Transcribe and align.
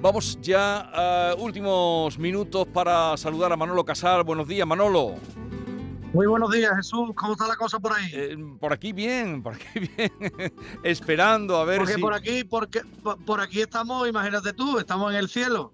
Vamos 0.00 0.38
ya 0.40 0.80
a 0.92 1.34
últimos 1.36 2.18
minutos 2.18 2.66
para 2.68 3.16
saludar 3.16 3.52
a 3.52 3.56
Manolo 3.56 3.84
Casal. 3.84 4.24
Buenos 4.24 4.46
días, 4.46 4.66
Manolo. 4.66 5.14
Muy 6.12 6.26
buenos 6.26 6.50
días, 6.50 6.72
Jesús. 6.76 7.10
¿Cómo 7.14 7.32
está 7.32 7.48
la 7.48 7.56
cosa 7.56 7.80
por 7.80 7.92
ahí? 7.92 8.10
Eh, 8.12 8.36
por 8.60 8.72
aquí 8.72 8.92
bien, 8.92 9.42
por 9.42 9.54
aquí 9.54 9.80
bien. 9.96 10.12
Esperando 10.82 11.56
a 11.56 11.64
ver 11.64 11.78
porque 11.78 11.94
si... 11.94 12.00
por 12.00 12.14
aquí, 12.14 12.44
porque 12.44 12.82
por, 13.02 13.22
por 13.24 13.40
aquí 13.40 13.60
estamos, 13.62 14.06
imagínate 14.08 14.52
tú, 14.52 14.78
estamos 14.78 15.12
en 15.12 15.18
el 15.18 15.28
cielo. 15.28 15.72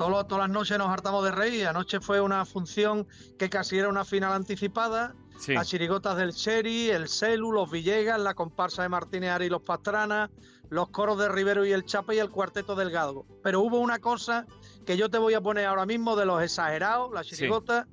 Todo- 0.00 0.24
todas 0.24 0.44
las 0.48 0.50
noches 0.50 0.78
nos 0.78 0.88
hartamos 0.88 1.22
de 1.24 1.30
reír. 1.30 1.66
Anoche 1.66 2.00
fue 2.00 2.22
una 2.22 2.46
función 2.46 3.06
que 3.38 3.50
casi 3.50 3.76
era 3.78 3.90
una 3.90 4.06
final 4.06 4.32
anticipada. 4.32 5.14
Sí. 5.38 5.52
Las 5.52 5.68
chirigotas 5.68 6.16
del 6.16 6.32
Cheri, 6.32 6.88
el 6.88 7.06
Celu, 7.06 7.52
los 7.52 7.70
Villegas, 7.70 8.18
la 8.18 8.32
comparsa 8.32 8.80
de 8.82 8.88
Martínez 8.88 9.30
Ari 9.30 9.44
y 9.44 9.48
los 9.50 9.60
Pastrana, 9.60 10.30
los 10.70 10.88
coros 10.88 11.18
de 11.18 11.28
Rivero 11.28 11.66
y 11.66 11.72
el 11.72 11.84
Chapa 11.84 12.14
y 12.14 12.18
el 12.18 12.30
cuarteto 12.30 12.74
Delgado. 12.76 13.26
Pero 13.42 13.60
hubo 13.60 13.78
una 13.78 13.98
cosa 13.98 14.46
que 14.86 14.96
yo 14.96 15.10
te 15.10 15.18
voy 15.18 15.34
a 15.34 15.42
poner 15.42 15.66
ahora 15.66 15.84
mismo 15.84 16.16
de 16.16 16.24
los 16.24 16.42
exagerados, 16.42 17.12
las 17.12 17.26
Sí. 17.26 17.36
chirigotas, 17.36 17.86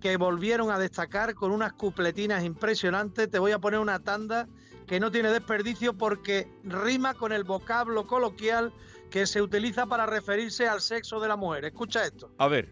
que 0.00 0.16
volvieron 0.16 0.70
a 0.70 0.78
destacar 0.78 1.34
con 1.34 1.50
unas 1.50 1.72
cupletinas 1.72 2.44
impresionantes. 2.44 3.28
Te 3.28 3.40
voy 3.40 3.50
a 3.50 3.58
poner 3.58 3.80
una 3.80 3.98
tanda 3.98 4.46
que 4.86 5.00
no 5.00 5.10
tiene 5.10 5.32
desperdicio 5.32 5.98
porque 5.98 6.48
rima 6.62 7.14
con 7.14 7.32
el 7.32 7.42
vocablo 7.42 8.06
coloquial 8.06 8.72
que 9.10 9.26
se 9.26 9.42
utiliza 9.42 9.86
para 9.86 10.06
referirse 10.06 10.68
al 10.68 10.80
sexo 10.80 11.20
de 11.20 11.28
la 11.28 11.36
mujer. 11.36 11.64
Escucha 11.64 12.04
esto. 12.04 12.30
A 12.38 12.48
ver. 12.48 12.68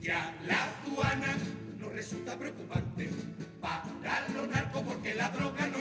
Ya 0.00 0.34
la 0.48 0.64
aduana 0.64 1.36
no 1.78 1.88
resulta 1.90 2.36
preocupante 2.36 3.08
para 3.60 4.28
los 4.34 4.48
narcos 4.48 4.82
porque 4.82 5.14
la 5.14 5.28
droga 5.28 5.71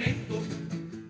los 0.00 0.06
alimentos 0.06 0.44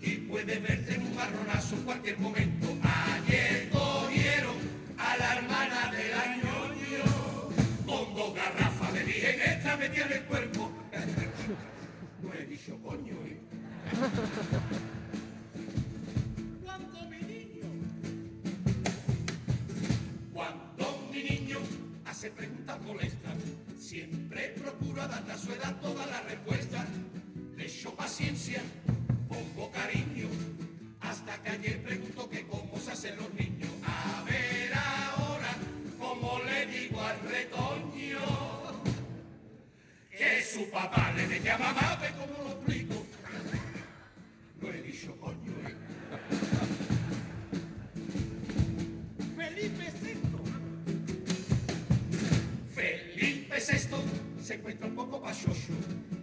y 0.01 0.17
puede 0.29 0.59
verte 0.59 0.95
en 0.95 1.07
un 1.07 1.15
marronazo 1.15 1.77
en 1.77 1.83
cualquier 1.83 2.19
momento. 2.19 2.69
Ayer 2.83 3.69
cogieron 3.71 4.57
a 4.99 5.17
la 5.17 5.37
hermana 5.37 5.93
del 5.93 6.13
añoño 6.13 7.05
con 7.87 8.15
dos 8.15 8.35
garrafas 8.35 8.93
de 8.95 9.05
virgen 9.05 9.41
extra 9.41 9.77
metida 9.77 10.07
en 10.07 10.13
el 10.13 10.23
cuerpo. 10.25 10.71
No 12.23 12.35
he 12.35 12.45
dicho 12.45 12.79
coño, 12.83 13.15
¿eh? 13.25 13.41
Cuando 16.63 17.01
mi 17.09 17.17
niño 17.23 17.67
cuando 20.35 21.09
mi 21.11 21.23
niño 21.23 21.59
hace 22.05 22.31
preguntas 22.31 22.79
molestas, 22.83 23.37
siempre 23.79 24.55
procuro 24.63 25.01
adaptar 25.01 25.35
a 25.35 25.39
su 25.39 25.51
edad 25.53 25.81
toda 25.81 26.07
la 26.07 26.21
respuesta. 26.23 26.87
Paciencia, 27.97 28.63
pongo 29.29 29.71
cariño, 29.71 30.29
hasta 31.01 31.41
que 31.43 31.51
ayer 31.51 31.83
preguntó 31.83 32.29
que 32.29 32.47
cómo 32.47 32.79
se 32.79 32.93
hacen 32.93 33.17
los 33.17 33.33
niños. 33.35 33.71
A 33.85 34.25
ver 34.25 34.73
ahora, 34.75 35.55
cómo 35.99 36.41
le 36.45 36.67
digo 36.67 37.01
al 37.01 37.21
retoño, 37.21 38.83
que 40.11 40.43
su 40.43 40.69
papá 40.71 41.13
le 41.17 41.29
decía 41.29 41.57
mamá, 41.59 41.99
ve 42.01 42.09
cómo 42.19 42.49
lo 42.49 42.51
explico. 42.57 43.07
No 44.61 44.69
he 44.69 44.83
dicho 44.83 45.17
coño, 45.21 45.53
¿eh? 45.69 45.75
Felipe 49.37 49.93
VI. 50.03 50.15
Felipe 52.75 53.57
VI 53.57 54.43
se 54.43 54.55
encuentra 54.55 54.87
un 54.87 54.95
poco 54.97 55.21
pachocho 55.23 55.75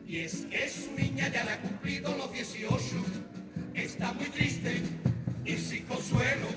y 0.08 0.20
es 0.20 0.46
que 0.50 0.70
su 0.70 0.92
niña 1.28 1.40
ya 1.40 1.44
le 1.44 1.52
ha 1.52 1.60
cumplido 1.60 2.16
los 2.18 2.32
18. 2.32 2.80
Está 3.74 4.14
muy 4.14 4.26
triste 4.26 4.82
y 5.46 5.58
sin 5.58 5.86
consuelo, 5.86 6.48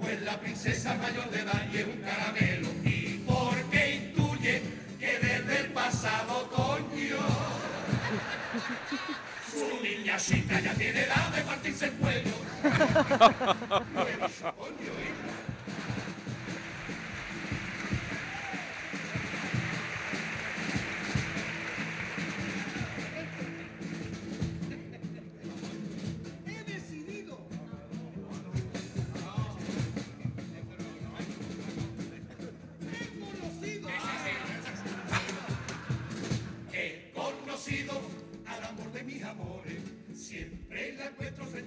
pues 0.00 0.22
la 0.22 0.40
princesa 0.40 0.94
mayor 0.94 1.30
de 1.30 1.40
edad 1.40 1.66
y 1.72 1.78
es 1.78 1.86
un 1.86 2.02
caramelo. 2.02 2.68
Y 2.84 3.24
porque 3.26 3.94
intuye 3.94 4.62
que 4.98 5.18
desde 5.18 5.60
el 5.60 5.72
pasado 5.72 6.38
otoño 6.38 7.18
su 9.50 9.82
niña 9.82 10.16
chica 10.16 10.60
ya 10.60 10.74
tiene 10.74 11.02
edad 11.02 11.28
de 11.34 11.42
partirse 11.42 11.86
el 11.86 11.92
cuello. 11.92 12.34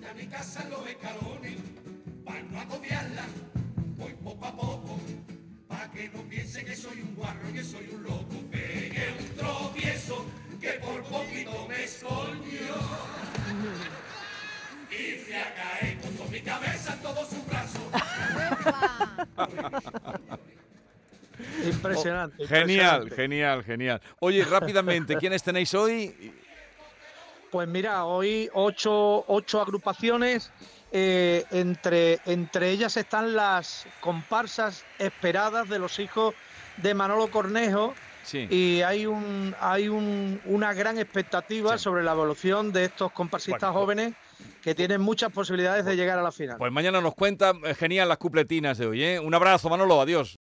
a 0.09 0.13
mi 0.13 0.25
casa 0.25 0.63
en 0.63 0.69
los 0.71 0.87
escalones. 0.87 1.57
Para 2.25 2.41
no 2.43 2.59
agobiarla, 2.59 3.25
voy 3.97 4.13
poco 4.23 4.45
a 4.45 4.55
poco. 4.55 4.99
Para 5.67 5.91
que 5.91 6.09
no 6.09 6.21
piense 6.23 6.65
que 6.65 6.75
soy 6.75 7.01
un 7.01 7.15
guarro, 7.15 7.53
que 7.53 7.63
soy 7.63 7.89
un 7.93 8.03
loco. 8.03 8.35
Pegué 8.51 9.13
un 9.19 9.35
tropiezo 9.35 10.25
que 10.59 10.71
por 10.73 11.03
poquito 11.03 11.67
me 11.67 11.83
escoño. 11.83 12.75
Y 14.89 15.17
fui 15.19 15.33
a 15.33 15.53
caer 15.55 15.97
con 15.99 16.13
toda 16.15 16.29
mi 16.29 16.41
cabeza 16.41 16.93
en 16.93 16.99
todos 17.01 17.29
sus 17.29 17.45
brazos. 17.45 17.81
Impresionante. 21.63 22.47
Genial, 22.47 23.03
impresionante. 23.03 23.15
genial, 23.15 23.63
genial. 23.63 24.01
Oye, 24.19 24.43
rápidamente, 24.43 25.17
¿quiénes 25.17 25.43
tenéis 25.43 25.73
hoy? 25.73 26.33
Pues 27.51 27.67
mira, 27.67 28.05
hoy 28.05 28.49
ocho, 28.53 29.23
ocho 29.27 29.61
agrupaciones. 29.61 30.51
eh, 30.91 31.45
entre, 31.51 32.17
entre 32.25 32.71
ellas 32.71 32.97
están 32.97 33.35
las 33.35 33.85
comparsas 33.99 34.83
esperadas 34.97 35.69
de 35.69 35.77
los 35.77 35.99
hijos 35.99 36.33
de 36.77 36.95
Manolo 36.95 37.29
Cornejo. 37.29 37.93
Sí. 38.23 38.47
Y 38.49 38.81
hay 38.81 39.05
un 39.05 39.55
hay 39.61 39.87
un- 39.87 40.41
una 40.45 40.73
gran 40.73 40.97
expectativa 40.97 41.77
Sí. 41.77 41.83
sobre 41.83 42.03
la 42.03 42.13
evolución 42.13 42.71
de 42.71 42.85
estos 42.85 43.11
comparsistas 43.11 43.71
Bueno, 43.71 43.73
pues- 43.73 43.97
jóvenes 43.97 44.13
que 44.63 44.73
tienen 44.75 45.01
muchas 45.01 45.31
posibilidades 45.31 45.85
de 45.85 45.95
llegar 45.95 46.17
a 46.17 46.23
la 46.23 46.31
final. 46.31 46.57
Pues 46.57 46.71
mañana 46.71 47.01
nos 47.01 47.13
cuenta, 47.15 47.53
eh, 47.65 47.73
genial 47.75 48.09
las 48.09 48.17
cupletinas 48.17 48.77
de 48.77 48.87
hoy, 48.87 49.03
¿eh? 49.03 49.19
Un 49.19 49.33
abrazo, 49.33 49.69
Manolo, 49.69 50.01
adiós. 50.01 50.37